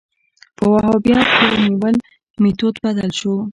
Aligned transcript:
په 0.57 0.63
وهابیت 0.71 1.19
تورنول 1.35 1.95
میتود 2.41 2.75
بدل 2.85 3.09
شو 3.19 3.33